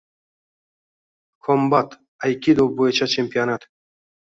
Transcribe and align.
Kombat 1.49 1.95
aykido 2.31 2.67
bo‘yicha 2.83 3.11
chempionat 3.15 3.71